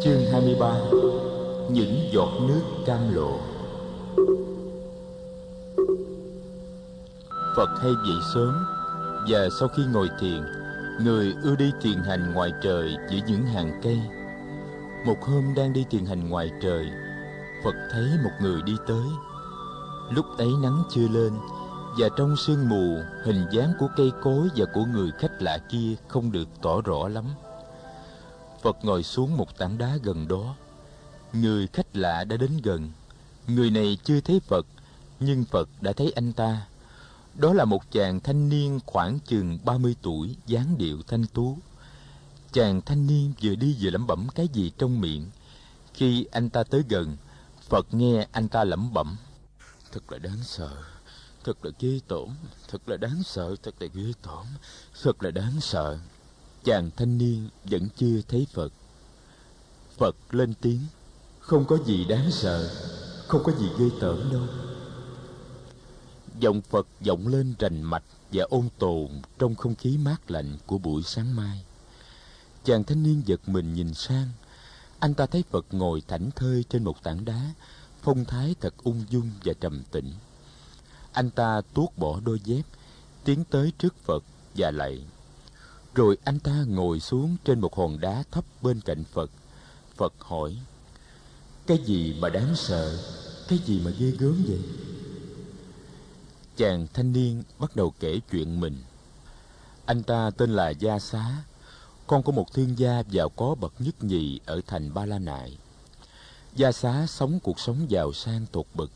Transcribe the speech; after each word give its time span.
Chương 0.00 0.26
23 0.32 0.78
Những 1.70 2.08
giọt 2.12 2.28
nước 2.48 2.62
cam 2.86 3.14
lộ. 3.14 3.38
Phật 7.56 7.68
hay 7.80 7.92
dậy 8.08 8.16
sớm 8.34 8.66
Và 9.30 9.48
sau 9.60 9.68
khi 9.68 9.82
ngồi 9.92 10.08
thiền, 10.20 10.42
Người 11.04 11.34
ưa 11.42 11.56
đi 11.56 11.72
thiền 11.82 11.98
hành 11.98 12.32
ngoài 12.34 12.52
trời 12.62 12.96
giữa 13.10 13.18
những 13.26 13.42
hàng 13.46 13.80
cây. 13.82 14.00
Một 15.06 15.16
hôm 15.22 15.54
đang 15.56 15.72
đi 15.72 15.84
thiền 15.90 16.06
hành 16.06 16.28
ngoài 16.28 16.50
trời, 16.62 16.86
Phật 17.64 17.74
thấy 17.92 18.06
một 18.24 18.32
người 18.40 18.62
đi 18.62 18.76
tới. 18.86 19.06
Lúc 20.10 20.26
ấy 20.38 20.48
nắng 20.62 20.82
chưa 20.90 21.08
lên 21.08 21.32
Và 21.98 22.08
trong 22.16 22.36
sương 22.36 22.68
mù, 22.68 22.98
Hình 23.24 23.46
dáng 23.50 23.72
của 23.78 23.88
cây 23.96 24.12
cối 24.22 24.48
và 24.56 24.66
của 24.74 24.84
người 24.92 25.10
khách 25.18 25.42
lạ 25.42 25.58
kia 25.68 25.94
Không 26.08 26.32
được 26.32 26.48
tỏ 26.62 26.80
rõ 26.80 27.08
lắm. 27.08 27.24
Phật 28.66 28.84
ngồi 28.84 29.02
xuống 29.02 29.36
một 29.36 29.58
tảng 29.58 29.78
đá 29.78 29.98
gần 30.02 30.28
đó. 30.28 30.54
Người 31.32 31.66
khách 31.66 31.96
lạ 31.96 32.24
đã 32.24 32.36
đến 32.36 32.50
gần. 32.62 32.92
Người 33.46 33.70
này 33.70 33.98
chưa 34.04 34.20
thấy 34.20 34.40
Phật, 34.40 34.66
nhưng 35.20 35.44
Phật 35.44 35.68
đã 35.80 35.92
thấy 35.92 36.12
anh 36.16 36.32
ta. 36.32 36.66
Đó 37.34 37.52
là 37.52 37.64
một 37.64 37.92
chàng 37.92 38.20
thanh 38.20 38.48
niên 38.48 38.80
khoảng 38.86 39.18
chừng 39.20 39.58
30 39.64 39.96
tuổi, 40.02 40.36
dáng 40.46 40.78
điệu 40.78 41.02
thanh 41.06 41.26
tú. 41.26 41.58
Chàng 42.52 42.80
thanh 42.80 43.06
niên 43.06 43.32
vừa 43.42 43.54
đi 43.54 43.76
vừa 43.80 43.90
lẩm 43.90 44.06
bẩm 44.06 44.26
cái 44.34 44.48
gì 44.52 44.72
trong 44.78 45.00
miệng. 45.00 45.30
Khi 45.94 46.26
anh 46.32 46.50
ta 46.50 46.62
tới 46.62 46.82
gần, 46.88 47.16
Phật 47.68 47.94
nghe 47.94 48.26
anh 48.32 48.48
ta 48.48 48.64
lẩm 48.64 48.92
bẩm. 48.92 49.16
Thật 49.92 50.12
là 50.12 50.18
đáng 50.18 50.42
sợ, 50.42 50.82
thật 51.44 51.64
là 51.64 51.70
ghê 51.80 52.00
tởm, 52.08 52.28
thật 52.68 52.88
là 52.88 52.96
đáng 52.96 53.22
sợ, 53.22 53.56
thật 53.62 53.74
là 53.80 53.86
ghê 53.94 54.12
tởm, 54.22 54.46
thật 55.02 55.22
là 55.22 55.30
đáng 55.30 55.60
sợ 55.60 55.98
chàng 56.66 56.90
thanh 56.96 57.18
niên 57.18 57.48
vẫn 57.64 57.88
chưa 57.96 58.20
thấy 58.28 58.46
phật. 58.52 58.72
Phật 59.98 60.16
lên 60.30 60.54
tiếng, 60.60 60.80
không 61.38 61.64
có 61.64 61.78
gì 61.86 62.04
đáng 62.04 62.30
sợ, 62.30 62.70
không 63.26 63.42
có 63.44 63.52
gì 63.52 63.66
ghê 63.78 63.86
tởm 64.00 64.32
đâu. 64.32 64.42
Giọng 66.40 66.62
phật 66.62 66.86
vọng 67.06 67.28
lên 67.28 67.54
rành 67.58 67.82
mạch 67.82 68.02
và 68.32 68.44
ôn 68.44 68.68
tồn 68.78 69.08
trong 69.38 69.54
không 69.54 69.74
khí 69.74 69.98
mát 69.98 70.30
lạnh 70.30 70.56
của 70.66 70.78
buổi 70.78 71.02
sáng 71.02 71.36
mai. 71.36 71.64
Chàng 72.64 72.84
thanh 72.84 73.02
niên 73.02 73.22
giật 73.26 73.40
mình 73.48 73.74
nhìn 73.74 73.94
sang. 73.94 74.28
Anh 74.98 75.14
ta 75.14 75.26
thấy 75.26 75.44
phật 75.50 75.66
ngồi 75.70 76.02
thảnh 76.08 76.30
thơi 76.36 76.64
trên 76.68 76.84
một 76.84 77.02
tảng 77.02 77.24
đá, 77.24 77.40
phong 78.02 78.24
thái 78.24 78.54
thật 78.60 78.74
ung 78.82 79.04
dung 79.10 79.30
và 79.44 79.52
trầm 79.60 79.82
tĩnh. 79.90 80.12
Anh 81.12 81.30
ta 81.30 81.60
tuốt 81.74 81.88
bỏ 81.96 82.20
đôi 82.24 82.40
dép, 82.44 82.62
tiến 83.24 83.44
tới 83.50 83.72
trước 83.78 83.94
phật 84.04 84.24
và 84.56 84.70
lạy 84.70 85.04
rồi 85.96 86.16
anh 86.24 86.38
ta 86.38 86.64
ngồi 86.68 87.00
xuống 87.00 87.36
trên 87.44 87.60
một 87.60 87.76
hòn 87.76 88.00
đá 88.00 88.22
thấp 88.30 88.44
bên 88.62 88.80
cạnh 88.80 89.04
Phật. 89.12 89.30
Phật 89.96 90.14
hỏi, 90.18 90.56
Cái 91.66 91.78
gì 91.78 92.16
mà 92.20 92.28
đáng 92.28 92.56
sợ, 92.56 92.98
cái 93.48 93.58
gì 93.58 93.80
mà 93.84 93.90
ghê 93.98 94.10
gớm 94.10 94.44
vậy? 94.48 94.60
Chàng 96.56 96.86
thanh 96.94 97.12
niên 97.12 97.42
bắt 97.58 97.76
đầu 97.76 97.94
kể 98.00 98.20
chuyện 98.30 98.60
mình. 98.60 98.76
Anh 99.86 100.02
ta 100.02 100.30
tên 100.36 100.50
là 100.50 100.70
Gia 100.70 100.98
Xá, 100.98 101.42
con 102.06 102.22
của 102.22 102.32
một 102.32 102.52
thương 102.52 102.78
gia 102.78 103.02
giàu 103.10 103.28
có 103.28 103.54
bậc 103.54 103.72
nhất 103.78 104.04
nhì 104.04 104.40
ở 104.46 104.60
thành 104.66 104.94
Ba 104.94 105.06
La 105.06 105.18
Nại. 105.18 105.58
Gia 106.56 106.72
Xá 106.72 107.06
sống 107.06 107.40
cuộc 107.42 107.60
sống 107.60 107.90
giàu 107.90 108.12
sang 108.12 108.46
tột 108.52 108.66
bậc. 108.74 108.90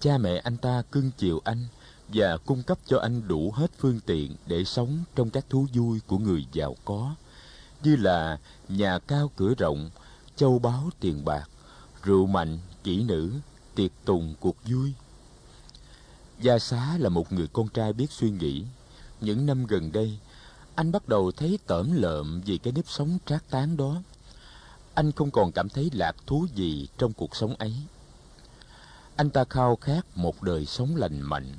Cha 0.00 0.18
mẹ 0.18 0.36
anh 0.36 0.56
ta 0.56 0.82
cưng 0.92 1.10
chiều 1.18 1.40
anh 1.44 1.66
và 2.12 2.36
cung 2.36 2.62
cấp 2.62 2.78
cho 2.86 2.98
anh 2.98 3.28
đủ 3.28 3.52
hết 3.54 3.70
phương 3.78 4.00
tiện 4.06 4.36
để 4.46 4.64
sống 4.64 4.98
trong 5.14 5.30
các 5.30 5.44
thú 5.50 5.66
vui 5.74 6.00
của 6.06 6.18
người 6.18 6.46
giàu 6.52 6.76
có, 6.84 7.14
như 7.82 7.96
là 7.96 8.38
nhà 8.68 8.98
cao 8.98 9.30
cửa 9.36 9.54
rộng, 9.58 9.90
châu 10.36 10.58
báu 10.58 10.90
tiền 11.00 11.24
bạc, 11.24 11.48
rượu 12.02 12.26
mạnh, 12.26 12.58
kỹ 12.84 13.02
nữ, 13.02 13.32
tiệc 13.74 13.90
tùng, 14.04 14.34
cuộc 14.40 14.56
vui. 14.64 14.92
Gia 16.40 16.58
xá 16.58 16.98
là 16.98 17.08
một 17.08 17.32
người 17.32 17.46
con 17.52 17.68
trai 17.68 17.92
biết 17.92 18.10
suy 18.10 18.30
nghĩ. 18.30 18.64
Những 19.20 19.46
năm 19.46 19.66
gần 19.66 19.92
đây, 19.92 20.18
anh 20.74 20.92
bắt 20.92 21.08
đầu 21.08 21.32
thấy 21.32 21.58
tởm 21.66 21.92
lợm 21.92 22.40
vì 22.40 22.58
cái 22.58 22.72
nếp 22.72 22.84
sống 22.88 23.18
trác 23.26 23.50
tán 23.50 23.76
đó. 23.76 24.02
Anh 24.94 25.12
không 25.12 25.30
còn 25.30 25.52
cảm 25.52 25.68
thấy 25.68 25.90
lạc 25.92 26.16
thú 26.26 26.46
gì 26.54 26.88
trong 26.98 27.12
cuộc 27.12 27.36
sống 27.36 27.54
ấy. 27.58 27.74
Anh 29.16 29.30
ta 29.30 29.44
khao 29.44 29.76
khát 29.76 30.06
một 30.14 30.42
đời 30.42 30.66
sống 30.66 30.96
lành 30.96 31.20
mạnh 31.20 31.54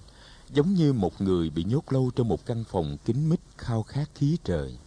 giống 0.53 0.73
như 0.73 0.93
một 0.93 1.21
người 1.21 1.49
bị 1.49 1.63
nhốt 1.63 1.93
lâu 1.93 2.11
trong 2.15 2.27
một 2.27 2.45
căn 2.45 2.63
phòng 2.63 2.97
kín 3.05 3.29
mít 3.29 3.39
khao 3.57 3.83
khát 3.83 4.09
khí 4.15 4.37
trời. 4.43 4.77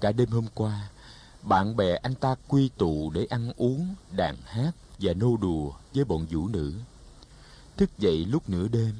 Cả 0.00 0.12
đêm 0.12 0.28
hôm 0.28 0.46
qua, 0.54 0.88
bạn 1.42 1.76
bè 1.76 1.94
anh 1.94 2.14
ta 2.14 2.34
quy 2.48 2.70
tụ 2.78 3.10
để 3.10 3.26
ăn 3.30 3.52
uống, 3.56 3.94
đàn 4.16 4.36
hát 4.44 4.72
và 4.98 5.12
nô 5.12 5.36
đùa 5.36 5.72
với 5.94 6.04
bọn 6.04 6.26
vũ 6.30 6.48
nữ. 6.48 6.72
Thức 7.76 7.90
dậy 7.98 8.26
lúc 8.26 8.48
nửa 8.48 8.68
đêm, 8.68 8.94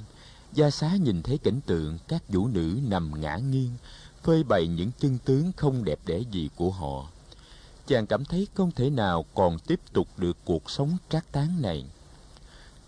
Gia 0.53 0.71
Xá 0.71 0.97
nhìn 0.97 1.23
thấy 1.23 1.39
cảnh 1.39 1.61
tượng 1.67 1.99
các 2.09 2.23
vũ 2.29 2.49
nữ 2.49 2.81
nằm 2.83 3.21
ngã 3.21 3.37
nghiêng, 3.37 3.73
phơi 4.23 4.43
bày 4.43 4.67
những 4.67 4.91
chân 4.99 5.19
tướng 5.25 5.53
không 5.57 5.85
đẹp 5.85 5.99
đẽ 6.07 6.21
gì 6.31 6.51
của 6.57 6.71
họ. 6.71 7.07
Chàng 7.87 8.07
cảm 8.07 8.25
thấy 8.25 8.49
không 8.55 8.73
thể 8.73 8.91
nào 8.91 9.25
còn 9.35 9.59
tiếp 9.59 9.81
tục 9.93 10.09
được 10.17 10.37
cuộc 10.45 10.71
sống 10.71 10.97
trác 11.11 11.33
tán 11.33 11.63
này. 11.63 11.85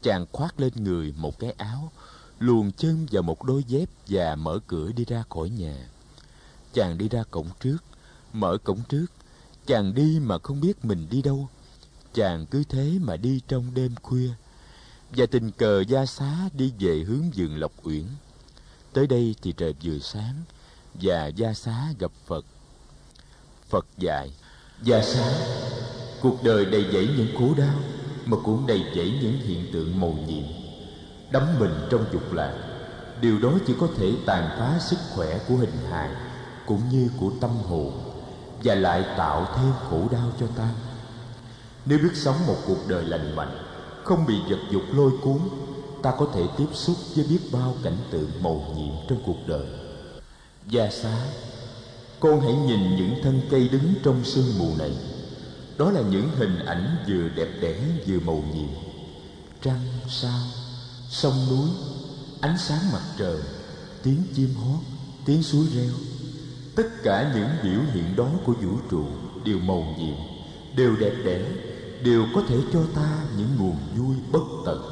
Chàng 0.03 0.27
khoác 0.33 0.61
lên 0.61 0.73
người 0.77 1.15
một 1.17 1.39
cái 1.39 1.51
áo, 1.51 1.93
luồn 2.41 2.73
chân 2.73 3.07
vào 3.11 3.23
một 3.23 3.45
đôi 3.45 3.65
dép 3.65 3.89
và 4.09 4.37
mở 4.37 4.59
cửa 4.67 4.93
đi 4.93 5.05
ra 5.05 5.25
khỏi 5.29 5.51
nhà. 5.51 5.89
Chàng 6.73 6.99
đi 6.99 7.09
ra 7.09 7.23
cổng 7.31 7.49
trước, 7.61 7.77
mở 8.33 8.57
cổng 8.65 8.81
trước. 8.89 9.07
Chàng 9.67 9.95
đi 9.95 10.19
mà 10.23 10.39
không 10.39 10.61
biết 10.61 10.85
mình 10.85 11.07
đi 11.11 11.23
đâu. 11.23 11.49
Chàng 12.15 12.47
cứ 12.47 12.65
thế 12.69 12.93
mà 13.01 13.17
đi 13.17 13.41
trong 13.49 13.75
đêm 13.75 13.95
khuya. 14.03 14.31
Và 15.11 15.27
tình 15.27 15.51
cờ 15.51 15.85
gia 15.89 16.07
xá 16.07 16.49
đi 16.53 16.73
về 16.79 17.05
hướng 17.07 17.31
vườn 17.37 17.57
lộc 17.57 17.73
uyển. 17.83 18.05
Tới 18.93 19.07
đây 19.07 19.35
thì 19.43 19.53
trời 19.57 19.75
vừa 19.83 19.99
sáng 19.99 20.35
và 20.95 21.27
gia 21.27 21.55
xá 21.55 21.93
gặp 21.99 22.13
phật. 22.27 22.45
Phật 23.69 23.87
dạy, 23.99 24.33
gia 24.83 25.03
xá, 25.03 25.33
cuộc 26.23 26.45
đời 26.45 26.65
đầy 26.65 26.85
dẫy 26.93 27.09
những 27.17 27.29
khổ 27.39 27.55
đau, 27.59 27.75
mà 28.25 28.37
cũng 28.45 28.67
đầy 28.67 28.85
dẫy 28.97 29.19
những 29.23 29.39
hiện 29.39 29.73
tượng 29.73 30.01
màu 30.01 30.13
nhiệm 30.13 30.60
đắm 31.33 31.59
mình 31.59 31.75
trong 31.91 32.05
dục 32.13 32.33
lạc. 32.33 32.53
Điều 33.21 33.39
đó 33.39 33.53
chỉ 33.67 33.75
có 33.81 33.89
thể 33.99 34.13
tàn 34.27 34.51
phá 34.59 34.79
sức 34.81 34.97
khỏe 35.15 35.39
của 35.49 35.55
hình 35.55 35.77
hài 35.91 36.11
cũng 36.67 36.81
như 36.91 37.11
của 37.21 37.31
tâm 37.41 37.51
hồn 37.51 37.93
và 38.65 38.75
lại 38.75 39.05
tạo 39.17 39.49
thêm 39.57 39.73
khổ 39.91 40.09
đau 40.13 40.33
cho 40.41 40.47
ta. 40.57 40.69
Nếu 41.87 41.99
biết 41.99 42.15
sống 42.15 42.37
một 42.47 42.57
cuộc 42.67 42.89
đời 42.89 43.05
lành 43.05 43.37
mạnh, 43.37 43.59
không 44.05 44.27
bị 44.27 44.35
vật 44.49 44.59
dục 44.71 44.83
lôi 44.93 45.11
cuốn, 45.23 45.39
ta 46.03 46.13
có 46.19 46.27
thể 46.35 46.43
tiếp 46.57 46.69
xúc 46.73 46.97
với 47.17 47.25
biết 47.29 47.41
bao 47.53 47.75
cảnh 47.83 47.97
tượng 48.11 48.31
màu 48.43 48.65
nhiệm 48.77 48.95
trong 49.09 49.19
cuộc 49.27 49.47
đời. 49.47 49.67
Gia 50.67 50.91
xá, 50.91 51.17
con 52.21 52.41
hãy 52.41 52.55
nhìn 52.55 52.97
những 52.97 53.15
thân 53.23 53.41
cây 53.51 53.69
đứng 53.69 53.95
trong 54.05 54.25
sương 54.25 54.59
mù 54.59 54.77
này. 54.79 54.93
Đó 55.79 55.91
là 55.91 56.01
những 56.01 56.31
hình 56.37 56.59
ảnh 56.67 56.97
vừa 57.09 57.29
đẹp 57.29 57.49
đẽ 57.61 57.75
vừa 58.07 58.21
màu 58.21 58.43
nhiệm. 58.55 58.69
Trăng 59.63 59.81
sao? 60.09 60.41
Sông 61.11 61.47
núi, 61.51 61.69
ánh 62.41 62.59
sáng 62.59 62.93
mặt 62.93 63.03
trời, 63.19 63.37
tiếng 64.03 64.23
chim 64.35 64.55
hót, 64.55 64.81
tiếng 65.25 65.43
suối 65.43 65.67
reo. 65.75 65.91
Tất 66.77 66.89
cả 67.03 67.33
những 67.35 67.49
biểu 67.63 67.81
hiện 67.95 68.17
đó 68.17 68.31
của 68.45 68.53
vũ 68.53 68.79
trụ 68.91 69.05
đều 69.45 69.59
màu 69.59 69.95
nhiệm, 69.99 70.17
đều 70.77 70.97
đẹp 70.97 71.15
đẽ, 71.25 71.43
đều 72.05 72.27
có 72.35 72.43
thể 72.49 72.57
cho 72.73 72.81
ta 72.95 73.25
những 73.37 73.49
nguồn 73.59 73.77
vui 73.97 74.17
bất 74.33 74.43
tận. 74.67 74.83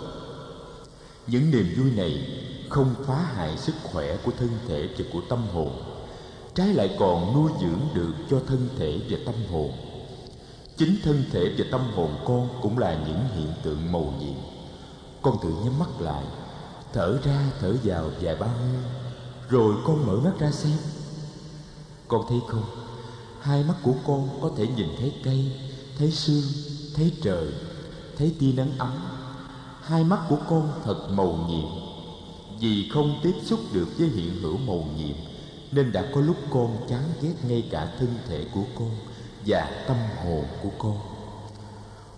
Những 1.26 1.50
niềm 1.50 1.66
vui 1.76 1.90
này 1.90 2.28
không 2.68 2.94
phá 3.06 3.32
hại 3.34 3.58
sức 3.58 3.74
khỏe 3.82 4.16
của 4.16 4.32
thân 4.38 4.50
thể 4.68 4.88
và 4.98 5.04
của 5.12 5.20
tâm 5.28 5.42
hồn, 5.54 5.82
trái 6.54 6.74
lại 6.74 6.96
còn 6.98 7.34
nuôi 7.34 7.52
dưỡng 7.60 7.80
được 7.94 8.14
cho 8.30 8.40
thân 8.46 8.68
thể 8.78 9.00
và 9.10 9.18
tâm 9.26 9.34
hồn. 9.50 9.72
Chính 10.76 10.96
thân 11.04 11.24
thể 11.32 11.54
và 11.58 11.64
tâm 11.70 11.80
hồn 11.94 12.10
con 12.24 12.48
cũng 12.62 12.78
là 12.78 13.04
những 13.06 13.20
hiện 13.36 13.52
tượng 13.62 13.92
màu 13.92 14.14
nhiệm 14.20 14.57
con 15.22 15.36
tự 15.42 15.48
nhắm 15.48 15.78
mắt 15.78 16.00
lại, 16.00 16.24
thở 16.92 17.18
ra 17.24 17.50
thở 17.60 17.76
vào 17.84 18.10
vài 18.20 18.36
ba 18.36 18.46
hơi, 18.46 18.82
rồi 19.48 19.74
con 19.84 20.06
mở 20.06 20.16
mắt 20.16 20.32
ra 20.38 20.50
xem. 20.50 20.78
Con 22.08 22.24
thấy 22.28 22.40
không? 22.48 22.64
Hai 23.40 23.64
mắt 23.64 23.74
của 23.82 23.94
con 24.06 24.28
có 24.42 24.50
thể 24.56 24.66
nhìn 24.66 24.88
thấy 24.98 25.14
cây, 25.24 25.52
thấy 25.98 26.10
sương, 26.10 26.42
thấy 26.96 27.12
trời, 27.22 27.46
thấy 28.18 28.34
tia 28.40 28.52
nắng 28.52 28.70
ấm. 28.78 28.92
Hai 29.82 30.04
mắt 30.04 30.20
của 30.28 30.38
con 30.48 30.72
thật 30.84 31.08
màu 31.10 31.38
nhiệm. 31.48 31.68
Vì 32.60 32.88
không 32.94 33.20
tiếp 33.22 33.34
xúc 33.44 33.60
được 33.72 33.88
với 33.98 34.08
hiện 34.08 34.42
hữu 34.42 34.56
màu 34.56 34.84
nhiệm, 34.96 35.16
nên 35.72 35.92
đã 35.92 36.04
có 36.14 36.20
lúc 36.20 36.36
con 36.50 36.76
chán 36.88 37.02
ghét 37.22 37.34
ngay 37.48 37.68
cả 37.70 37.92
thân 37.98 38.18
thể 38.28 38.44
của 38.54 38.64
con 38.78 38.90
và 39.46 39.84
tâm 39.88 39.96
hồn 40.24 40.44
của 40.62 40.70
con. 40.78 40.98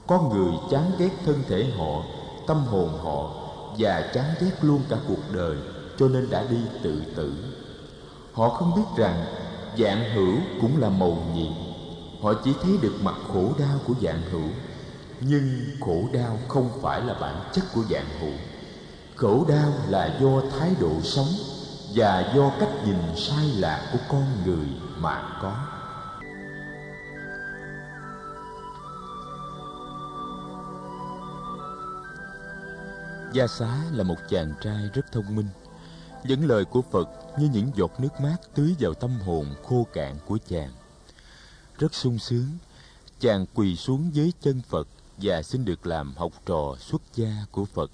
Có 0.06 0.22
người 0.22 0.52
chán 0.70 0.92
ghét 0.98 1.10
thân 1.24 1.42
thể 1.48 1.70
họ 1.78 2.02
tâm 2.50 2.64
hồn 2.66 2.98
họ 3.02 3.30
và 3.78 4.10
chán 4.14 4.24
ghét 4.40 4.52
luôn 4.62 4.80
cả 4.88 4.96
cuộc 5.08 5.32
đời, 5.32 5.56
cho 5.98 6.08
nên 6.08 6.30
đã 6.30 6.44
đi 6.50 6.56
tự 6.82 7.02
tử. 7.16 7.32
Họ 8.32 8.48
không 8.48 8.74
biết 8.76 8.82
rằng 8.96 9.24
dạng 9.78 10.14
hữu 10.14 10.34
cũng 10.60 10.80
là 10.80 10.88
màu 10.88 11.18
nhiệm. 11.34 11.52
Họ 12.22 12.34
chỉ 12.44 12.52
thấy 12.62 12.78
được 12.82 12.94
mặt 13.02 13.14
khổ 13.32 13.52
đau 13.58 13.78
của 13.86 13.94
dạng 14.02 14.22
hữu, 14.30 14.48
nhưng 15.20 15.64
khổ 15.80 16.04
đau 16.12 16.38
không 16.48 16.70
phải 16.82 17.00
là 17.00 17.14
bản 17.20 17.34
chất 17.52 17.64
của 17.74 17.82
dạng 17.90 18.20
hữu. 18.20 18.34
Khổ 19.16 19.44
đau 19.48 19.72
là 19.88 20.18
do 20.20 20.40
thái 20.58 20.70
độ 20.80 20.92
sống 21.02 21.28
và 21.94 22.32
do 22.36 22.50
cách 22.60 22.86
nhìn 22.86 23.16
sai 23.16 23.46
lạc 23.56 23.88
của 23.92 23.98
con 24.08 24.26
người 24.44 24.66
mà 24.98 25.22
có. 25.42 25.52
Gia 33.32 33.46
xá 33.46 33.84
là 33.92 34.04
một 34.04 34.16
chàng 34.28 34.52
trai 34.60 34.88
rất 34.94 35.12
thông 35.12 35.36
minh. 35.36 35.48
Những 36.24 36.46
lời 36.48 36.64
của 36.64 36.82
phật 36.82 37.08
như 37.38 37.48
những 37.52 37.70
giọt 37.76 37.90
nước 37.98 38.20
mát 38.20 38.36
tưới 38.54 38.74
vào 38.80 38.94
tâm 38.94 39.10
hồn 39.10 39.46
khô 39.62 39.86
cạn 39.92 40.16
của 40.26 40.38
chàng. 40.48 40.70
Rất 41.78 41.94
sung 41.94 42.18
sướng, 42.18 42.48
chàng 43.20 43.46
quỳ 43.54 43.76
xuống 43.76 44.10
dưới 44.14 44.32
chân 44.40 44.62
phật 44.68 44.88
và 45.16 45.42
xin 45.42 45.64
được 45.64 45.86
làm 45.86 46.14
học 46.16 46.32
trò 46.46 46.76
xuất 46.80 47.02
gia 47.14 47.30
của 47.50 47.64
phật. 47.64 47.90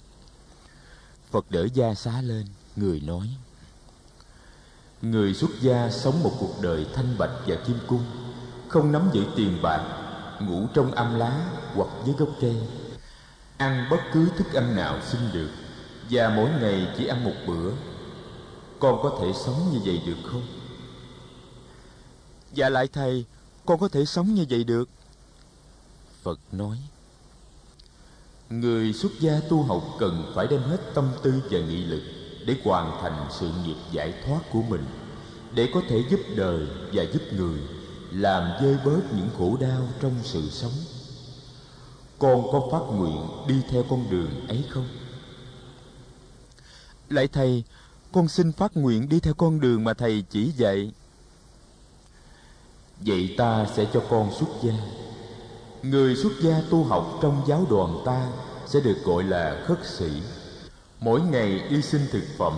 Phật 1.31 1.51
đỡ 1.51 1.67
gia 1.73 1.93
xá 1.93 2.21
lên, 2.21 2.45
người 2.75 2.99
nói, 2.99 3.27
người 5.01 5.33
xuất 5.33 5.49
gia 5.61 5.89
sống 5.91 6.23
một 6.23 6.31
cuộc 6.39 6.53
đời 6.61 6.87
thanh 6.93 7.17
bạch 7.17 7.31
và 7.47 7.55
kim 7.67 7.77
cung, 7.87 8.05
không 8.67 8.91
nắm 8.91 9.09
giữ 9.13 9.23
tiền 9.35 9.61
bạc, 9.61 9.81
ngủ 10.41 10.67
trong 10.73 10.91
am 10.91 11.19
lá 11.19 11.49
hoặc 11.75 11.89
dưới 12.05 12.15
gốc 12.15 12.29
cây 12.41 12.55
ăn 13.57 13.87
bất 13.89 13.99
cứ 14.13 14.29
thức 14.37 14.53
ăn 14.53 14.75
nào 14.75 14.99
xin 15.01 15.21
được, 15.33 15.49
và 16.09 16.29
mỗi 16.29 16.49
ngày 16.61 16.87
chỉ 16.97 17.07
ăn 17.07 17.23
một 17.23 17.35
bữa. 17.47 17.71
Con 18.79 18.99
có 19.03 19.17
thể 19.21 19.27
sống 19.45 19.69
như 19.71 19.79
vậy 19.85 20.01
được 20.05 20.17
không? 20.31 20.47
Dạ 22.53 22.69
lại 22.69 22.87
thầy, 22.93 23.25
con 23.65 23.79
có 23.79 23.87
thể 23.87 24.05
sống 24.05 24.33
như 24.33 24.45
vậy 24.49 24.63
được. 24.63 24.89
Phật 26.23 26.39
nói, 26.51 26.77
người 28.49 28.93
xuất 28.93 29.11
gia 29.19 29.39
tu 29.49 29.63
học 29.63 29.83
cần 29.99 30.31
phải 30.35 30.47
đem 30.47 30.61
hết 30.61 30.79
tâm 30.93 31.11
tư 31.23 31.33
và 31.51 31.59
nghị 31.59 31.83
lực 31.83 32.01
để 32.45 32.55
hoàn 32.63 33.01
thành 33.01 33.27
sự 33.39 33.51
nghiệp 33.65 33.77
giải 33.91 34.13
thoát 34.25 34.39
của 34.51 34.61
mình, 34.61 34.85
để 35.53 35.69
có 35.73 35.81
thể 35.89 36.03
giúp 36.09 36.19
đời 36.35 36.67
và 36.93 37.03
giúp 37.13 37.21
người 37.31 37.59
làm 38.11 38.51
vơi 38.61 38.77
bớt 38.85 39.13
những 39.13 39.29
khổ 39.37 39.57
đau 39.59 39.87
trong 40.01 40.13
sự 40.23 40.49
sống 40.49 40.71
con 42.19 42.51
có 42.51 42.61
phát 42.71 42.95
nguyện 42.95 43.27
đi 43.47 43.61
theo 43.69 43.83
con 43.89 44.09
đường 44.09 44.47
ấy 44.47 44.65
không? 44.69 44.87
Lại 47.09 47.27
thầy, 47.27 47.63
con 48.11 48.27
xin 48.27 48.51
phát 48.51 48.77
nguyện 48.77 49.09
đi 49.09 49.19
theo 49.19 49.33
con 49.33 49.59
đường 49.59 49.83
mà 49.83 49.93
thầy 49.93 50.23
chỉ 50.29 50.51
dạy. 50.57 50.91
Vậy 52.99 53.35
ta 53.37 53.65
sẽ 53.75 53.85
cho 53.93 54.03
con 54.09 54.31
xuất 54.39 54.47
gia. 54.63 54.73
Người 55.83 56.15
xuất 56.15 56.31
gia 56.41 56.61
tu 56.69 56.83
học 56.83 57.19
trong 57.21 57.41
giáo 57.47 57.65
đoàn 57.69 58.01
ta 58.05 58.27
sẽ 58.65 58.79
được 58.79 58.97
gọi 59.03 59.23
là 59.23 59.63
khất 59.67 59.79
sĩ. 59.85 60.09
Mỗi 60.99 61.21
ngày 61.21 61.61
đi 61.69 61.81
xin 61.81 62.01
thực 62.11 62.23
phẩm 62.37 62.53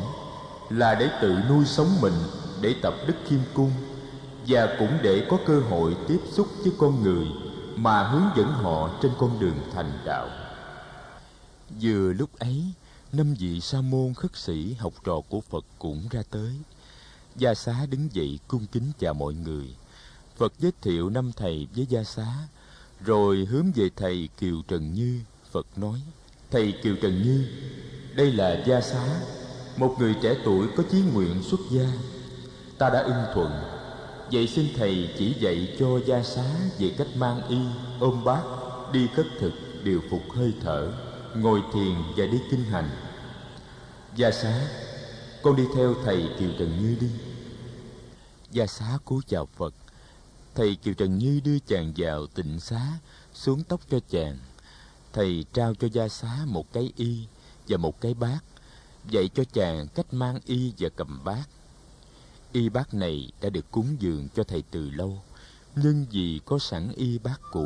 là 0.70 0.96
để 0.96 1.10
tự 1.22 1.36
nuôi 1.50 1.66
sống 1.66 1.88
mình, 2.02 2.14
để 2.62 2.76
tập 2.82 2.94
đức 3.08 3.14
khiêm 3.28 3.40
cung 3.54 3.72
và 4.48 4.76
cũng 4.80 4.98
để 5.02 5.26
có 5.30 5.38
cơ 5.46 5.60
hội 5.60 5.96
tiếp 6.08 6.20
xúc 6.32 6.48
với 6.64 6.74
con 6.78 7.04
người 7.04 7.28
mà 7.82 8.04
hướng 8.04 8.30
dẫn 8.38 8.48
họ 8.48 8.90
trên 9.02 9.12
con 9.18 9.40
đường 9.40 9.60
thành 9.74 9.92
đạo. 10.06 10.28
Vừa 11.82 12.14
lúc 12.14 12.40
ấy, 12.40 12.64
năm 13.12 13.34
vị 13.40 13.60
sa 13.62 13.82
môn 13.82 14.14
khất 14.14 14.36
sĩ 14.36 14.74
học 14.74 14.94
trò 15.04 15.22
của 15.30 15.42
phật 15.42 15.66
cũng 15.80 16.08
ra 16.12 16.22
tới. 16.30 16.54
Gia 17.36 17.54
xá 17.54 17.86
đứng 17.90 18.10
dậy 18.12 18.40
cung 18.48 18.66
kính 18.72 18.92
chào 19.00 19.14
mọi 19.14 19.34
người. 19.34 19.76
Phật 20.38 20.54
giới 20.60 20.72
thiệu 20.82 21.10
năm 21.10 21.32
thầy 21.36 21.68
với 21.76 21.86
gia 21.90 22.04
xá, 22.04 22.34
rồi 23.06 23.48
hướng 23.50 23.72
về 23.76 23.90
thầy 23.96 24.30
kiều 24.40 24.62
trần 24.68 24.94
như. 24.94 25.20
Phật 25.52 25.66
nói, 25.76 26.02
thầy 26.52 26.74
kiều 26.84 26.96
trần 27.02 27.24
như, 27.24 27.48
đây 28.16 28.32
là 28.32 28.64
gia 28.68 28.82
xá, 28.82 29.22
một 29.78 29.96
người 30.00 30.16
trẻ 30.24 30.36
tuổi 30.46 30.68
có 30.78 30.84
chí 30.92 31.02
nguyện 31.14 31.44
xuất 31.44 31.60
gia. 31.72 31.86
Ta 32.78 32.90
đã 32.90 33.00
ưng 33.00 33.26
thuận 33.34 33.79
vậy 34.32 34.48
xin 34.48 34.68
thầy 34.78 35.10
chỉ 35.18 35.34
dạy 35.40 35.76
cho 35.80 36.00
gia 36.06 36.24
xá 36.24 36.46
về 36.80 36.96
cách 36.98 37.08
mang 37.16 37.48
y, 37.48 37.58
ôm 38.00 38.24
bát, 38.24 38.44
đi 38.94 39.08
cất 39.16 39.26
thực, 39.40 39.54
điều 39.84 40.02
phục 40.10 40.22
hơi 40.36 40.54
thở, 40.62 40.94
ngồi 41.36 41.62
thiền 41.74 41.96
và 42.18 42.26
đi 42.26 42.38
kinh 42.52 42.64
hành. 42.64 42.90
Gia 44.16 44.32
xá, 44.32 44.68
con 45.42 45.56
đi 45.56 45.64
theo 45.76 45.96
thầy 46.06 46.30
kiều 46.40 46.50
trần 46.60 46.82
như 46.82 46.98
đi. 47.00 47.10
Gia 48.52 48.68
xá 48.68 48.98
cúi 49.06 49.22
chào 49.28 49.48
phật. 49.58 49.74
Thầy 50.56 50.76
kiều 50.76 50.94
trần 50.94 51.18
như 51.18 51.42
đưa 51.44 51.60
chàng 51.68 51.94
vào 51.98 52.28
tịnh 52.28 52.60
xá, 52.60 52.88
xuống 53.34 53.64
tóc 53.64 53.82
cho 53.92 54.00
chàng. 54.10 54.38
Thầy 55.14 55.46
trao 55.54 55.76
cho 55.76 55.88
gia 55.92 56.08
xá 56.08 56.38
một 56.46 56.74
cái 56.74 56.94
y 56.96 57.26
và 57.68 57.78
một 57.78 58.02
cái 58.02 58.14
bát, 58.14 58.40
dạy 59.10 59.30
cho 59.36 59.44
chàng 59.54 59.88
cách 59.88 60.14
mang 60.14 60.40
y 60.46 60.74
và 60.80 60.90
cầm 60.96 61.24
bát 61.24 61.44
y 62.52 62.70
bác 62.70 62.94
này 62.94 63.32
đã 63.42 63.50
được 63.50 63.72
cúng 63.72 63.96
dường 64.00 64.28
cho 64.36 64.44
thầy 64.44 64.64
từ 64.72 64.90
lâu. 64.90 65.22
Nhưng 65.76 66.06
vì 66.12 66.40
có 66.46 66.60
sẵn 66.60 66.92
y 66.96 67.18
bác 67.18 67.38
cũ 67.52 67.66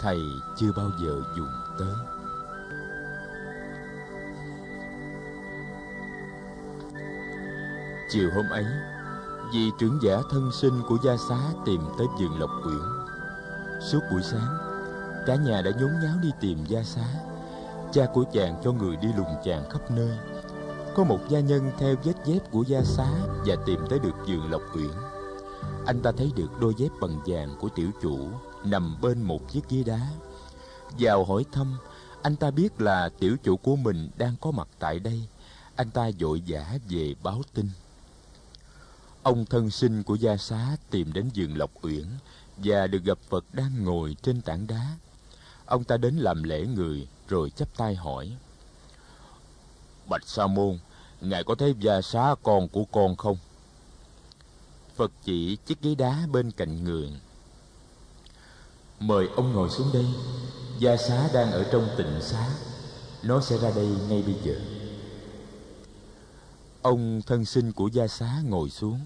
thầy 0.00 0.18
chưa 0.58 0.72
bao 0.76 0.90
giờ 1.02 1.22
dùng 1.36 1.48
tới. 1.78 1.94
Chiều 8.10 8.30
hôm 8.34 8.48
ấy 8.50 8.64
vị 9.52 9.70
trưởng 9.78 9.98
giả 10.02 10.18
thân 10.30 10.50
sinh 10.52 10.82
của 10.88 10.98
gia 11.04 11.16
xá 11.28 11.38
tìm 11.66 11.80
tới 11.98 12.06
vườn 12.20 12.40
lộc 12.40 12.50
quyển, 12.62 12.82
suốt 13.80 14.00
buổi 14.10 14.22
sáng 14.22 14.56
cả 15.26 15.34
nhà 15.34 15.62
đã 15.62 15.70
nhốn 15.70 15.90
nháo 16.02 16.16
đi 16.22 16.30
tìm 16.40 16.64
gia 16.68 16.82
xá. 16.82 17.06
Cha 17.92 18.06
của 18.14 18.24
chàng 18.32 18.60
cho 18.64 18.72
người 18.72 18.96
đi 18.96 19.08
lùng 19.16 19.34
chàng 19.44 19.70
khắp 19.70 19.90
nơi 19.90 20.18
có 20.94 21.04
một 21.04 21.20
gia 21.28 21.40
nhân 21.40 21.70
theo 21.78 21.96
vết 22.04 22.14
dép 22.24 22.50
của 22.50 22.62
gia 22.62 22.82
xá 22.82 23.10
và 23.46 23.56
tìm 23.66 23.80
tới 23.90 23.98
được 23.98 24.14
giường 24.26 24.50
lộc 24.50 24.62
uyển. 24.74 24.90
Anh 25.86 26.02
ta 26.02 26.12
thấy 26.16 26.32
được 26.36 26.60
đôi 26.60 26.74
dép 26.76 26.88
bằng 27.00 27.20
vàng 27.26 27.56
của 27.60 27.68
tiểu 27.68 27.90
chủ 28.02 28.28
nằm 28.64 28.96
bên 29.00 29.22
một 29.22 29.52
chiếc 29.52 29.68
ghế 29.68 29.82
đá. 29.82 30.08
Vào 30.98 31.24
hỏi 31.24 31.44
thăm, 31.52 31.78
anh 32.22 32.36
ta 32.36 32.50
biết 32.50 32.80
là 32.80 33.08
tiểu 33.18 33.36
chủ 33.42 33.56
của 33.56 33.76
mình 33.76 34.10
đang 34.18 34.36
có 34.40 34.50
mặt 34.50 34.68
tại 34.78 34.98
đây. 34.98 35.22
Anh 35.76 35.90
ta 35.90 36.10
vội 36.18 36.42
vã 36.46 36.78
về 36.88 37.14
báo 37.22 37.42
tin. 37.54 37.68
Ông 39.22 39.44
thân 39.44 39.70
sinh 39.70 40.02
của 40.02 40.14
gia 40.14 40.36
xá 40.36 40.76
tìm 40.90 41.12
đến 41.12 41.30
giường 41.34 41.58
lộc 41.58 41.70
uyển 41.82 42.04
và 42.56 42.86
được 42.86 43.04
gặp 43.04 43.18
phật 43.28 43.44
đang 43.52 43.84
ngồi 43.84 44.16
trên 44.22 44.42
tảng 44.42 44.66
đá. 44.66 44.96
Ông 45.66 45.84
ta 45.84 45.96
đến 45.96 46.16
làm 46.16 46.42
lễ 46.42 46.66
người 46.66 47.08
rồi 47.28 47.50
chắp 47.50 47.76
tay 47.76 47.94
hỏi 47.94 48.36
bạch 50.10 50.28
sa 50.28 50.46
môn 50.46 50.78
ngài 51.20 51.44
có 51.44 51.54
thấy 51.54 51.74
gia 51.80 52.00
xá 52.02 52.34
con 52.42 52.68
của 52.68 52.84
con 52.84 53.16
không? 53.16 53.36
Phật 54.96 55.12
chỉ 55.24 55.56
chiếc 55.66 55.82
ghế 55.82 55.94
đá 55.94 56.26
bên 56.32 56.50
cạnh 56.50 56.84
người. 56.84 57.10
Mời 59.00 59.28
ông 59.36 59.52
ngồi 59.52 59.70
xuống 59.70 59.90
đây. 59.92 60.06
Gia 60.78 60.96
xá 60.96 61.28
đang 61.34 61.52
ở 61.52 61.68
trong 61.72 61.88
tịnh 61.96 62.20
xá. 62.20 62.48
Nó 63.22 63.40
sẽ 63.40 63.58
ra 63.58 63.70
đây 63.76 63.88
ngay 64.08 64.22
bây 64.22 64.34
giờ. 64.44 64.54
Ông 66.82 67.22
thân 67.26 67.44
sinh 67.44 67.72
của 67.72 67.88
gia 67.88 68.08
xá 68.08 68.42
ngồi 68.48 68.70
xuống. 68.70 69.00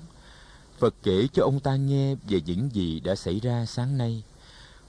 Phật 0.79 0.95
kể 1.03 1.29
cho 1.33 1.43
ông 1.43 1.61
ta 1.61 1.77
nghe 1.77 2.15
về 2.15 2.41
những 2.47 2.69
gì 2.73 3.01
đã 3.01 3.15
xảy 3.15 3.41
ra 3.41 3.67
sáng 3.67 3.99
nay. 3.99 4.23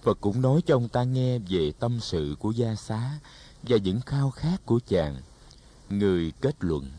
Phật 0.03 0.17
cũng 0.21 0.41
nói 0.41 0.61
cho 0.65 0.75
ông 0.75 0.89
ta 0.89 1.03
nghe 1.03 1.39
về 1.39 1.71
tâm 1.79 1.99
sự 1.99 2.35
của 2.39 2.51
gia 2.51 2.75
xá 2.75 3.19
và 3.63 3.77
những 3.77 4.01
khao 4.01 4.29
khát 4.29 4.65
của 4.65 4.79
chàng 4.87 5.15
người 5.89 6.33
kết 6.41 6.55
luận 6.59 6.91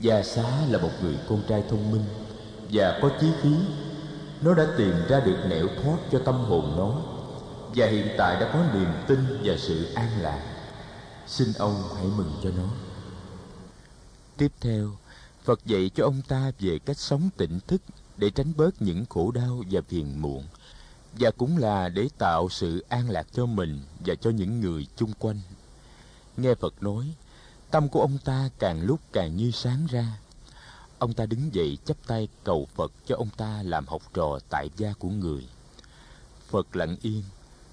gia 0.00 0.22
xá 0.22 0.66
là 0.68 0.78
một 0.78 0.90
người 1.02 1.18
con 1.28 1.42
trai 1.48 1.64
thông 1.70 1.90
minh 1.90 2.04
và 2.72 2.98
có 3.02 3.10
chí 3.20 3.26
khí. 3.42 3.54
Nó 4.42 4.54
đã 4.54 4.66
tìm 4.78 4.94
ra 5.08 5.20
được 5.20 5.36
nẻo 5.48 5.66
thoát 5.82 5.98
cho 6.12 6.18
tâm 6.24 6.34
hồn 6.34 6.74
nó 6.76 7.02
và 7.74 7.86
hiện 7.86 8.06
tại 8.18 8.40
đã 8.40 8.50
có 8.52 8.64
niềm 8.74 8.88
tin 9.08 9.40
và 9.44 9.54
sự 9.58 9.92
an 9.94 10.08
lạc. 10.20 10.42
Xin 11.26 11.52
ông 11.58 11.82
hãy 11.96 12.06
mừng 12.16 12.32
cho 12.42 12.50
nó. 12.56 12.68
Tiếp 14.36 14.52
theo, 14.60 14.90
phật 15.44 15.60
dạy 15.66 15.90
cho 15.94 16.04
ông 16.04 16.22
ta 16.28 16.52
về 16.58 16.78
cách 16.78 16.98
sống 16.98 17.30
tỉnh 17.36 17.58
thức 17.66 17.82
để 18.16 18.30
tránh 18.30 18.52
bớt 18.56 18.82
những 18.82 19.04
khổ 19.10 19.30
đau 19.30 19.62
và 19.70 19.80
phiền 19.88 20.22
muộn 20.22 20.44
và 21.18 21.30
cũng 21.30 21.58
là 21.58 21.88
để 21.88 22.08
tạo 22.18 22.48
sự 22.48 22.84
an 22.88 23.10
lạc 23.10 23.26
cho 23.32 23.46
mình 23.46 23.80
và 24.06 24.14
cho 24.14 24.30
những 24.30 24.60
người 24.60 24.86
chung 24.96 25.12
quanh. 25.18 25.40
Nghe 26.36 26.54
phật 26.54 26.82
nói 26.82 27.14
tâm 27.72 27.88
của 27.88 28.00
ông 28.00 28.18
ta 28.24 28.48
càng 28.58 28.82
lúc 28.82 29.00
càng 29.12 29.36
như 29.36 29.50
sáng 29.50 29.86
ra. 29.90 30.06
Ông 30.98 31.12
ta 31.12 31.26
đứng 31.26 31.54
dậy 31.54 31.78
chắp 31.84 31.96
tay 32.06 32.28
cầu 32.44 32.68
phật 32.74 32.92
cho 33.06 33.16
ông 33.16 33.28
ta 33.36 33.62
làm 33.62 33.86
học 33.86 34.02
trò 34.14 34.38
tại 34.50 34.70
gia 34.76 34.92
của 34.98 35.08
người. 35.08 35.46
Phật 36.50 36.76
lặng 36.76 36.96
yên 37.02 37.22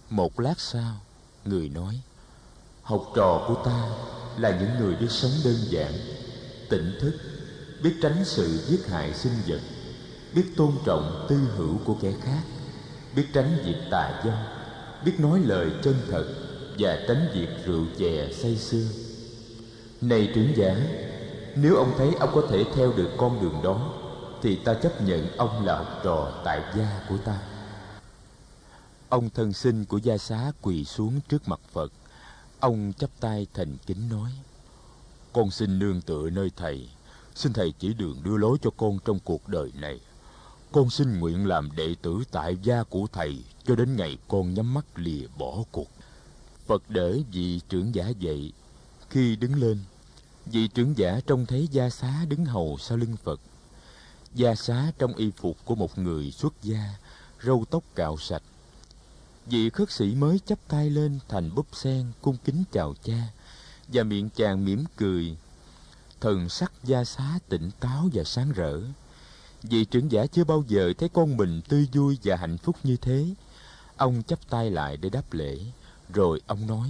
một 0.10 0.40
lát 0.40 0.60
sau, 0.60 0.96
người 1.46 1.70
nói, 1.70 2.02
học 2.82 3.06
trò 3.16 3.46
của 3.48 3.62
ta 3.66 3.90
là 4.38 4.60
những 4.60 4.80
người 4.80 4.96
biết 4.96 5.12
sống 5.12 5.32
đơn 5.44 5.58
giản, 5.70 5.94
tỉnh 6.70 6.98
thức, 7.02 7.14
biết 7.84 7.96
tránh 8.02 8.26
sự 8.26 8.66
giết 8.68 8.88
hại 8.88 9.14
sinh 9.14 9.34
vật, 9.48 9.62
biết 10.36 10.46
tôn 10.58 10.72
trọng 10.86 11.26
tư 11.30 11.36
hữu 11.36 11.78
của 11.86 11.96
kẻ 12.02 12.14
khác, 12.22 12.44
biết 13.16 13.26
tránh 13.34 13.62
việc 13.66 13.78
tà 13.92 14.22
dâm, 14.26 14.38
biết 15.06 15.20
nói 15.20 15.40
lời 15.40 15.72
chân 15.84 15.96
thật 16.12 16.26
và 16.80 17.00
tránh 17.08 17.30
việc 17.34 17.50
rượu 17.66 17.86
chè 17.98 18.34
say 18.34 18.56
sưa 18.56 19.09
này 20.02 20.32
trưởng 20.36 20.54
giả, 20.58 20.76
nếu 21.56 21.76
ông 21.76 21.94
thấy 21.98 22.14
ông 22.20 22.30
có 22.34 22.42
thể 22.50 22.66
theo 22.76 22.94
được 22.94 23.10
con 23.18 23.42
đường 23.42 23.62
đó, 23.64 23.94
thì 24.42 24.56
ta 24.56 24.74
chấp 24.74 25.02
nhận 25.02 25.38
ông 25.38 25.66
là 25.66 25.78
học 25.78 26.02
trò 26.04 26.42
tại 26.46 26.62
gia 26.78 27.02
của 27.10 27.18
ta. 27.18 27.40
Ông 29.10 29.30
thân 29.30 29.54
sinh 29.54 29.86
của 29.86 29.98
gia 29.98 30.18
xá 30.18 30.52
quỳ 30.62 30.86
xuống 30.86 31.20
trước 31.30 31.48
mặt 31.48 31.60
phật. 31.72 31.92
Ông 32.60 32.94
chắp 33.00 33.10
tay 33.20 33.48
thành 33.54 33.78
kính 33.86 34.10
nói, 34.10 34.32
con 35.34 35.52
xin 35.52 35.80
nương 35.80 36.02
tựa 36.02 36.30
nơi 36.30 36.52
thầy. 36.56 36.90
Xin 37.36 37.54
thầy 37.54 37.74
chỉ 37.80 37.94
đường 37.94 38.18
đưa 38.24 38.38
lối 38.38 38.58
cho 38.62 38.70
con 38.78 39.00
trong 39.06 39.20
cuộc 39.24 39.48
đời 39.48 39.72
này. 39.76 40.00
Con 40.72 40.90
xin 40.90 41.20
nguyện 41.20 41.48
làm 41.48 41.70
đệ 41.76 41.96
tử 42.02 42.24
tại 42.32 42.58
gia 42.64 42.84
của 42.84 43.08
thầy 43.14 43.44
cho 43.66 43.76
đến 43.76 43.96
ngày 43.96 44.18
con 44.28 44.54
nhắm 44.54 44.74
mắt 44.74 44.86
lìa 44.96 45.28
bỏ 45.38 45.64
cuộc. 45.72 45.88
Phật 46.68 46.84
đỡ 46.90 47.18
vị 47.32 47.62
trưởng 47.70 47.96
giả 47.96 48.08
dậy 48.20 48.54
khi 49.10 49.36
đứng 49.36 49.56
lên, 49.56 49.78
vị 50.46 50.68
trưởng 50.68 50.98
giả 50.98 51.20
trông 51.28 51.46
thấy 51.46 51.68
gia 51.72 51.90
xá 51.90 52.26
đứng 52.30 52.46
hầu 52.46 52.78
sau 52.80 52.98
lưng 52.98 53.16
phật. 53.24 53.40
Gia 54.36 54.56
xá 54.56 54.92
trong 55.00 55.14
y 55.14 55.32
phục 55.38 55.58
của 55.66 55.76
một 55.76 55.98
người 55.98 56.32
xuất 56.32 56.54
gia, 56.64 56.96
râu 57.44 57.66
tóc 57.70 57.84
cạo 57.96 58.18
sạch. 58.18 58.44
Vị 59.46 59.70
khất 59.70 59.92
sĩ 59.92 60.16
mới 60.16 60.40
chắp 60.46 60.60
tay 60.68 60.90
lên 60.90 61.20
thành 61.28 61.56
búp 61.56 61.68
sen 61.74 62.12
cung 62.22 62.38
kính 62.46 62.64
chào 62.72 62.94
cha 63.04 63.28
và 63.88 64.04
miệng 64.04 64.30
chàng 64.36 64.66
mỉm 64.66 64.84
cười. 64.98 65.38
Thần 66.22 66.50
sắc 66.50 66.72
gia 66.84 67.04
xá 67.04 67.40
tỉnh 67.50 67.72
táo 67.80 68.10
và 68.14 68.24
sáng 68.24 68.52
rỡ. 68.52 68.82
Vị 69.64 69.86
trưởng 69.86 70.12
giả 70.12 70.26
chưa 70.26 70.44
bao 70.44 70.64
giờ 70.68 70.94
thấy 70.98 71.10
con 71.10 71.38
mình 71.38 71.62
tươi 71.70 71.88
vui 71.94 72.18
và 72.24 72.36
hạnh 72.36 72.58
phúc 72.58 72.76
như 72.84 72.98
thế. 72.98 73.26
Ông 73.98 74.24
chắp 74.28 74.50
tay 74.50 74.72
lại 74.72 74.98
để 74.98 75.10
đáp 75.10 75.34
lễ, 75.34 75.58
rồi 76.14 76.42
ông 76.48 76.68
nói 76.68 76.90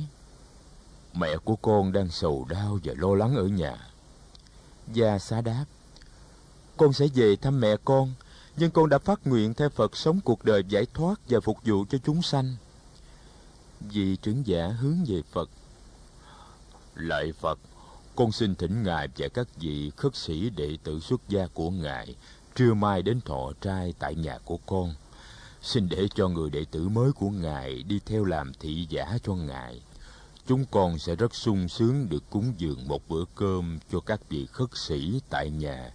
mẹ 1.13 1.37
của 1.37 1.55
con 1.55 1.91
đang 1.91 2.09
sầu 2.09 2.45
đau 2.49 2.79
và 2.83 2.93
lo 2.97 3.15
lắng 3.15 3.35
ở 3.35 3.43
nhà. 3.43 3.77
Gia 4.93 5.19
xá 5.19 5.41
đáp, 5.41 5.65
con 6.77 6.93
sẽ 6.93 7.07
về 7.15 7.35
thăm 7.35 7.59
mẹ 7.59 7.75
con, 7.85 8.13
nhưng 8.57 8.71
con 8.71 8.89
đã 8.89 8.97
phát 8.97 9.27
nguyện 9.27 9.53
theo 9.53 9.69
phật 9.69 9.97
sống 9.97 10.19
cuộc 10.21 10.45
đời 10.45 10.63
giải 10.69 10.87
thoát 10.93 11.19
và 11.29 11.39
phục 11.39 11.57
vụ 11.63 11.85
cho 11.89 11.97
chúng 12.05 12.21
sanh. 12.21 12.55
Vị 13.79 14.15
trưởng 14.15 14.47
giả 14.47 14.67
hướng 14.67 14.97
về 15.07 15.21
phật, 15.31 15.49
lạy 16.95 17.31
phật, 17.31 17.59
con 18.15 18.31
xin 18.31 18.55
thỉnh 18.55 18.83
ngài 18.83 19.07
và 19.17 19.27
các 19.27 19.47
vị 19.55 19.91
khất 19.97 20.15
sĩ 20.15 20.49
đệ 20.49 20.77
tử 20.83 20.99
xuất 20.99 21.21
gia 21.29 21.47
của 21.47 21.69
ngài 21.69 22.15
trưa 22.55 22.73
mai 22.73 23.01
đến 23.01 23.21
thọ 23.21 23.51
trai 23.61 23.93
tại 23.99 24.15
nhà 24.15 24.37
của 24.45 24.57
con. 24.65 24.93
Xin 25.61 25.89
để 25.89 26.07
cho 26.15 26.27
người 26.27 26.49
đệ 26.49 26.65
tử 26.71 26.89
mới 26.89 27.11
của 27.11 27.29
ngài 27.29 27.83
đi 27.83 27.99
theo 28.05 28.25
làm 28.25 28.53
thị 28.59 28.87
giả 28.89 29.17
cho 29.23 29.33
ngài 29.33 29.81
chúng 30.49 30.65
con 30.71 30.99
sẽ 30.99 31.15
rất 31.15 31.35
sung 31.35 31.67
sướng 31.67 32.09
được 32.09 32.23
cúng 32.29 32.53
dường 32.57 32.87
một 32.87 33.01
bữa 33.07 33.23
cơm 33.35 33.79
cho 33.91 33.99
các 33.99 34.29
vị 34.29 34.45
khất 34.45 34.69
sĩ 34.73 35.21
tại 35.29 35.49
nhà 35.49 35.91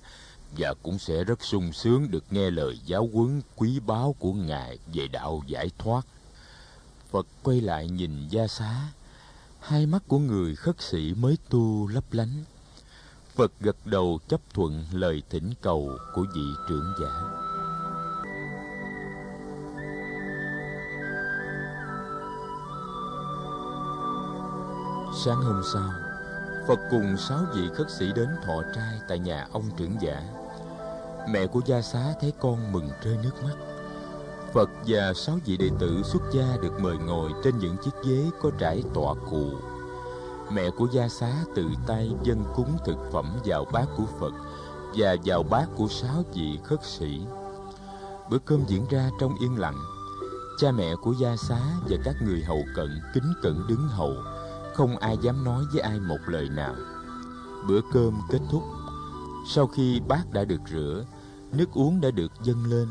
và 0.58 0.75
cũng 0.82 0.99
sẽ 0.99 1.25
rất 1.25 1.44
sung 1.44 1.73
sướng 1.73 2.11
được 2.11 2.25
nghe 2.30 2.50
lời 2.50 2.78
giáo 2.87 3.08
huấn 3.12 3.40
quý 3.56 3.80
báu 3.87 4.16
của 4.18 4.32
ngài 4.32 4.78
về 4.94 5.08
đạo 5.08 5.42
giải 5.46 5.70
thoát. 5.78 6.06
Phật 7.11 7.26
quay 7.42 7.61
lại 7.61 7.88
nhìn 7.88 8.28
gia 8.28 8.46
xá. 8.46 8.92
Hai 9.61 9.87
mắt 9.87 10.02
của 10.08 10.18
người 10.18 10.56
khất 10.56 10.80
sĩ 10.80 11.14
mới 11.14 11.38
tu 11.50 11.88
lấp 11.88 12.04
lánh. 12.12 12.44
Phật 13.34 13.52
gật 13.61 13.76
đầu 13.84 14.20
chấp 14.28 14.40
thuận 14.54 14.84
lời 14.92 15.23
thỉnh 15.30 15.54
cầu 15.61 15.99
của 16.14 16.26
vị 16.34 16.46
trưởng 16.68 16.94
giả. 17.00 17.12
Sáng 25.25 25.43
hôm 25.43 25.62
sau, 25.73 25.90
phật 26.69 26.78
cùng 26.90 27.16
sáu 27.16 27.38
vị 27.54 27.69
khất 27.75 27.90
sĩ 27.90 28.12
đến 28.12 28.28
thọ 28.47 28.62
trai 28.75 29.00
tại 29.09 29.19
nhà 29.19 29.47
ông 29.52 29.64
trưởng 29.76 29.97
giả. 30.00 30.23
Mẹ 31.28 31.47
của 31.47 31.61
gia 31.66 31.83
xá 31.83 32.14
thấy 32.21 32.33
con 32.40 32.73
mừng 32.73 32.88
rơi 33.02 33.16
nước 33.23 33.43
mắt. 33.45 33.54
Phật 34.52 34.71
và 34.87 35.12
sáu 35.14 35.38
vị 35.45 35.57
đệ 35.57 35.71
tử 35.78 36.02
xuất 36.02 36.23
gia 36.33 36.57
được 36.62 36.81
mời 36.81 36.97
ngồi 36.97 37.31
trên 37.45 37.59
những 37.59 37.76
chiếc 37.85 37.90
ghế 38.04 38.31
có 38.43 38.50
trải 38.59 38.83
tọa 38.95 39.14
cụ. 39.31 39.50
Mẹ 40.52 40.71
của 40.71 40.88
gia 40.93 41.09
xá 41.09 41.33
tự 41.54 41.66
tay 41.87 42.11
dâng 42.23 42.45
cúng 42.57 42.76
thực 42.85 42.99
phẩm 43.12 43.37
vào 43.45 43.64
bát 43.73 43.87
của 43.97 44.07
phật 44.21 44.33
và 44.97 45.16
vào 45.25 45.43
bát 45.43 45.66
của 45.76 45.88
sáu 45.88 46.25
vị 46.35 46.59
khất 46.64 46.85
sĩ. 46.85 47.21
Bữa 48.31 48.38
cơm 48.38 48.64
diễn 48.66 48.87
ra 48.90 49.11
trong 49.21 49.35
yên 49.40 49.59
lặng. 49.59 49.78
Cha 50.59 50.73
mẹ 50.73 50.95
của 51.02 51.12
gia 51.21 51.37
xá 51.37 51.61
và 51.88 51.97
các 52.04 52.14
người 52.23 52.43
hầu 52.43 52.62
cận 52.76 53.00
kính 53.14 53.33
cẩn 53.43 53.66
đứng 53.69 53.88
hầu 53.88 54.14
không 54.75 54.97
ai 54.97 55.19
dám 55.23 55.45
nói 55.45 55.64
với 55.73 55.81
ai 55.81 56.00
một 56.00 56.19
lời 56.26 56.49
nào. 56.49 56.75
Bữa 57.69 57.81
cơm 57.93 58.21
kết 58.31 58.40
thúc. 58.50 58.62
Sau 59.49 59.66
khi 59.66 60.00
bát 60.09 60.33
đã 60.33 60.45
được 60.45 60.61
rửa, 60.71 61.04
nước 61.52 61.73
uống 61.73 62.00
đã 62.00 62.11
được 62.11 62.33
dâng 62.43 62.64
lên, 62.64 62.88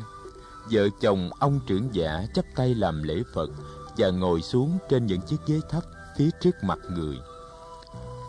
vợ 0.72 0.90
chồng 1.02 1.30
ông 1.40 1.60
trưởng 1.68 1.90
giả 1.96 2.26
chắp 2.34 2.46
tay 2.56 2.76
làm 2.76 3.04
lễ 3.04 3.24
phật 3.34 3.50
và 3.98 4.10
ngồi 4.10 4.42
xuống 4.42 4.78
trên 4.90 5.06
những 5.06 5.22
chiếc 5.22 5.38
ghế 5.48 5.60
thấp 5.70 5.84
phía 6.18 6.30
trước 6.42 6.56
mặt 6.64 6.80
người. 6.90 7.18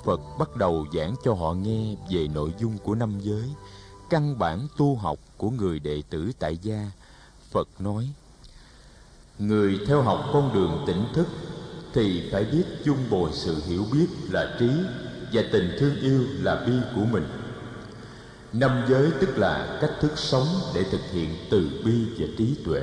Phật 0.04 0.20
bắt 0.38 0.56
đầu 0.56 0.86
giảng 0.94 1.14
cho 1.24 1.34
họ 1.34 1.52
nghe 1.52 1.96
về 2.10 2.28
nội 2.34 2.54
dung 2.58 2.78
của 2.78 2.94
năm 2.94 3.20
giới, 3.20 3.54
căn 4.10 4.38
bản 4.38 4.66
tu 4.76 4.96
học 4.96 5.18
của 5.36 5.50
người 5.50 5.78
đệ 5.78 6.02
tử 6.10 6.32
tại 6.38 6.58
gia. 6.62 6.90
Phật 7.50 7.68
nói, 7.78 8.12
người 9.38 9.80
theo 9.86 10.02
học 10.02 10.24
con 10.32 10.54
đường 10.54 10.84
tỉnh 10.86 11.04
thức 11.14 11.26
thì 11.94 12.28
phải 12.32 12.44
biết 12.44 12.64
chung 12.84 12.98
bồi 13.10 13.30
sự 13.32 13.62
hiểu 13.66 13.86
biết 13.92 14.06
là 14.30 14.56
trí 14.58 14.70
và 15.32 15.42
tình 15.52 15.76
thương 15.78 16.00
yêu 16.00 16.20
là 16.42 16.56
bi 16.66 16.72
của 16.94 17.04
mình. 17.04 17.26
Năm 18.52 18.82
giới 18.88 19.10
tức 19.20 19.38
là 19.38 19.78
cách 19.80 19.90
thức 20.00 20.12
sống 20.16 20.46
để 20.74 20.84
thực 20.90 21.00
hiện 21.12 21.36
từ 21.50 21.70
bi 21.84 22.06
và 22.18 22.26
trí 22.38 22.54
tuệ. 22.64 22.80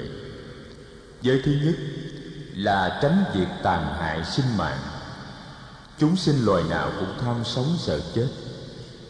Giới 1.22 1.42
thứ 1.46 1.52
nhất 1.64 1.76
là 2.56 3.00
tránh 3.02 3.24
việc 3.34 3.48
tàn 3.64 3.96
hại 4.00 4.26
sinh 4.26 4.58
mạng. 4.58 4.80
Chúng 5.98 6.16
sinh 6.16 6.46
loài 6.46 6.64
nào 6.70 6.92
cũng 7.00 7.14
tham 7.22 7.36
sống 7.46 7.76
sợ 7.80 8.00
chết. 8.16 8.28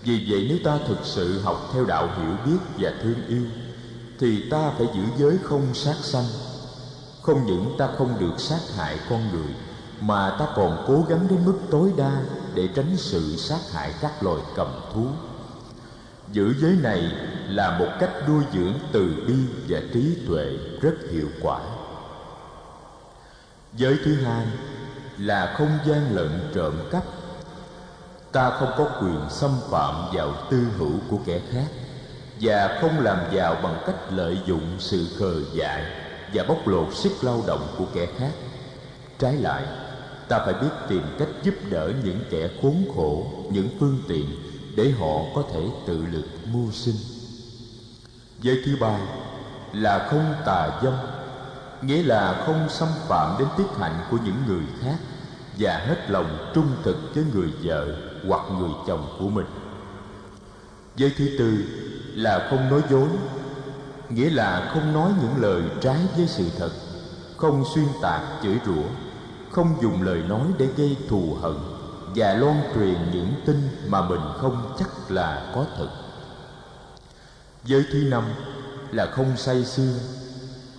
Vì 0.04 0.26
vậy 0.30 0.46
nếu 0.50 0.58
ta 0.64 0.78
thực 0.88 1.00
sự 1.04 1.40
học 1.40 1.70
theo 1.74 1.86
đạo 1.86 2.10
hiểu 2.18 2.38
biết 2.46 2.60
và 2.78 2.94
thương 3.04 3.28
yêu, 3.28 3.44
thì 4.20 4.50
ta 4.50 4.72
phải 4.78 4.88
giữ 4.96 5.04
giới 5.18 5.38
không 5.44 5.74
sát 5.74 5.96
sanh. 6.02 6.26
Không 7.22 7.46
những 7.46 7.76
ta 7.78 7.90
không 7.98 8.20
được 8.20 8.34
sát 8.38 8.60
hại 8.76 9.00
con 9.10 9.32
người 9.32 9.54
mà 10.02 10.36
ta 10.40 10.48
còn 10.56 10.84
cố 10.88 11.06
gắng 11.10 11.28
đến 11.30 11.40
mức 11.46 11.60
tối 11.72 11.94
đa 11.98 12.22
để 12.54 12.70
tránh 12.76 12.98
sự 12.98 13.36
sát 13.38 13.60
hại 13.74 13.94
các 14.02 14.24
loài 14.24 14.42
cầm 14.56 14.68
thú. 14.94 15.06
Giữ 16.32 16.54
giới 16.62 16.78
này 16.82 17.12
là 17.48 17.80
một 17.80 17.88
cách 18.00 18.10
nuôi 18.28 18.44
dưỡng 18.54 18.74
từ 18.92 19.24
bi 19.28 19.36
và 19.68 19.80
trí 19.94 20.18
tuệ 20.28 20.58
rất 20.82 20.94
hiệu 21.12 21.28
quả. 21.42 21.60
Giới 23.74 23.98
thứ 24.06 24.16
hai 24.16 24.46
là 25.18 25.54
không 25.58 25.78
gian 25.86 26.16
lận 26.16 26.52
trộm 26.56 26.74
cắp. 26.92 27.04
Ta 28.32 28.50
không 28.50 28.72
có 28.78 28.86
quyền 29.02 29.30
xâm 29.30 29.52
phạm 29.70 29.96
vào 30.14 30.34
tư 30.52 30.58
hữu 30.78 30.94
của 31.10 31.18
kẻ 31.26 31.40
khác 31.52 31.68
và 32.42 32.78
không 32.82 33.00
làm 33.00 33.18
giàu 33.32 33.56
bằng 33.64 33.84
cách 33.86 33.96
lợi 34.10 34.40
dụng 34.46 34.76
sự 34.80 35.08
khờ 35.20 35.34
dại 35.54 35.86
và 36.34 36.44
bóc 36.48 36.68
lột 36.68 36.88
sức 36.94 37.12
lao 37.22 37.44
động 37.48 37.68
của 37.78 37.86
kẻ 37.94 38.08
khác. 38.18 38.32
Trái 39.20 39.34
lại 39.34 39.64
ta 40.32 40.40
phải 40.46 40.54
biết 40.54 40.70
tìm 40.88 41.02
cách 41.20 41.28
giúp 41.44 41.54
đỡ 41.70 41.92
những 42.04 42.20
kẻ 42.30 42.50
khốn 42.62 42.86
khổ, 42.96 43.26
những 43.50 43.70
phương 43.80 44.00
tiện 44.08 44.26
để 44.76 44.92
họ 45.00 45.16
có 45.36 45.44
thể 45.54 45.60
tự 45.88 46.06
lực 46.12 46.26
mưu 46.54 46.72
sinh. 46.72 46.96
Giới 48.42 48.62
thứ 48.66 48.76
ba 48.82 49.00
là 49.74 50.08
không 50.12 50.34
tà 50.46 50.80
dâm, 50.84 50.94
nghĩa 51.82 52.04
là 52.04 52.44
không 52.46 52.70
xâm 52.70 52.88
phạm 53.08 53.36
đến 53.40 53.48
tiết 53.58 53.64
hạnh 53.80 54.00
của 54.12 54.18
những 54.26 54.36
người 54.48 54.64
khác 54.82 54.98
và 55.60 55.78
hết 55.78 56.10
lòng 56.10 56.52
trung 56.56 56.68
thực 56.84 56.98
với 57.16 57.24
người 57.34 57.50
vợ 57.64 57.96
hoặc 58.28 58.42
người 58.60 58.72
chồng 58.88 59.16
của 59.20 59.30
mình. 59.30 59.48
Giới 60.96 61.14
thứ 61.18 61.30
tư 61.40 61.58
là 62.16 62.48
không 62.50 62.70
nói 62.70 62.82
dối, 62.90 63.10
nghĩa 64.10 64.30
là 64.30 64.72
không 64.74 64.94
nói 64.94 65.12
những 65.22 65.42
lời 65.42 65.62
trái 65.82 66.00
với 66.18 66.28
sự 66.28 66.46
thật, 66.58 66.72
không 67.38 67.64
xuyên 67.76 67.86
tạc 68.02 68.22
chửi 68.44 68.60
rủa 68.66 69.11
không 69.52 69.76
dùng 69.82 70.02
lời 70.02 70.22
nói 70.30 70.48
để 70.58 70.68
gây 70.78 70.98
thù 71.10 71.38
hận 71.42 71.56
và 72.16 72.34
loan 72.34 72.62
truyền 72.76 72.96
những 73.14 73.34
tin 73.46 73.70
mà 73.88 74.10
mình 74.10 74.22
không 74.38 74.76
chắc 74.80 75.12
là 75.12 75.52
có 75.56 75.66
thật. 75.78 75.90
Giới 77.64 77.86
thứ 77.92 78.04
năm 78.10 78.24
là 78.92 79.06
không 79.06 79.38
say 79.38 79.66
sưa 79.66 79.94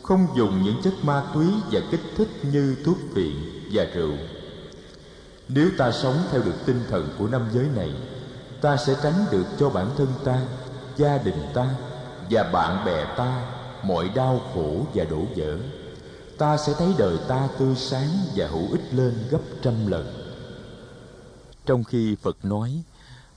không 0.03 0.27
dùng 0.37 0.63
những 0.63 0.83
chất 0.83 0.95
ma 1.03 1.23
túy 1.35 1.47
và 1.71 1.81
kích 1.91 2.01
thích 2.17 2.29
như 2.43 2.77
thuốc 2.85 2.97
phiện 3.15 3.33
và 3.73 3.85
rượu. 3.95 4.15
Nếu 5.49 5.69
ta 5.79 5.93
sống 5.93 6.17
theo 6.31 6.43
được 6.43 6.67
tinh 6.67 6.81
thần 6.91 7.09
của 7.19 7.29
năm 7.29 7.49
giới 7.53 7.67
này, 7.77 7.91
ta 8.61 8.77
sẽ 8.77 8.95
tránh 9.03 9.25
được 9.31 9.45
cho 9.59 9.71
bản 9.71 9.87
thân 9.97 10.07
ta, 10.25 10.41
gia 10.97 11.19
đình 11.19 11.47
ta 11.55 11.69
và 12.31 12.43
bạn 12.53 12.85
bè 12.85 13.05
ta 13.17 13.43
mọi 13.83 14.11
đau 14.15 14.41
khổ 14.55 14.87
và 14.95 15.05
đổ 15.05 15.21
vỡ 15.37 15.57
ta 16.39 16.57
sẽ 16.57 16.75
thấy 16.79 16.95
đời 16.99 17.19
ta 17.29 17.49
tươi 17.59 17.77
sáng 17.77 18.09
và 18.37 18.49
hữu 18.49 18.71
ích 18.71 18.95
lên 18.95 19.15
gấp 19.31 19.41
trăm 19.63 19.87
lần. 19.87 20.33
Trong 21.67 21.85
khi 21.85 22.17
phật 22.23 22.45
nói, 22.45 22.83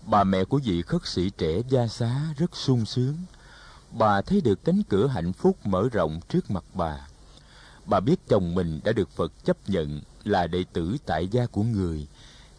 bà 0.05 0.23
mẹ 0.23 0.43
của 0.43 0.59
vị 0.63 0.81
khất 0.81 1.01
sĩ 1.05 1.29
trẻ 1.29 1.61
gia 1.69 1.87
xá 1.87 2.21
rất 2.37 2.55
sung 2.55 2.85
sướng. 2.85 3.17
Bà 3.91 4.21
thấy 4.21 4.41
được 4.41 4.65
cánh 4.65 4.83
cửa 4.83 5.07
hạnh 5.07 5.33
phúc 5.33 5.57
mở 5.63 5.89
rộng 5.91 6.19
trước 6.29 6.51
mặt 6.51 6.63
bà. 6.73 7.07
Bà 7.85 7.99
biết 7.99 8.15
chồng 8.27 8.55
mình 8.55 8.79
đã 8.83 8.91
được 8.91 9.09
phật 9.09 9.31
chấp 9.45 9.57
nhận 9.69 10.01
là 10.23 10.47
đệ 10.47 10.63
tử 10.73 10.97
tại 11.05 11.27
gia 11.27 11.45
của 11.45 11.63
người, 11.63 12.07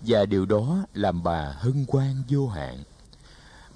và 0.00 0.26
điều 0.26 0.47
đó 0.47 0.87
làm 0.95 1.23
bà 1.23 1.55
hân 1.59 1.87
hoan 1.88 2.23
vô 2.28 2.49
hạn. 2.49 2.83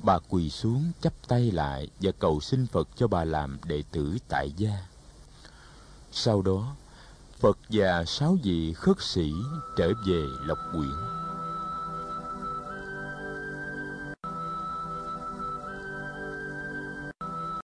Bà 0.02 0.18
quỳ 0.28 0.50
xuống, 0.50 0.92
chắp 1.02 1.12
tay 1.28 1.50
lại 1.50 1.88
và 2.00 2.12
cầu 2.18 2.40
xin 2.40 2.66
phật 2.66 2.88
cho 2.96 3.08
bà 3.08 3.24
làm 3.24 3.58
đệ 3.64 3.82
tử 3.92 4.18
tại 4.28 4.52
gia 4.56 4.86
sau 6.12 6.42
đó 6.42 6.74
phật 7.40 7.58
và 7.68 8.04
sáu 8.04 8.36
vị 8.42 8.72
khất 8.72 8.96
sĩ 9.00 9.32
trở 9.76 9.92
về 10.06 10.22
lộc 10.46 10.58
quyển 10.72 11.19